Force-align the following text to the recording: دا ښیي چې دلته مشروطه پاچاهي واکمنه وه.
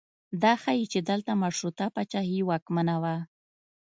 دا 0.41 0.53
ښیي 0.61 0.85
چې 0.91 0.99
دلته 1.09 1.31
مشروطه 1.43 1.85
پاچاهي 1.95 2.39
واکمنه 2.45 2.95
وه. 3.03 3.15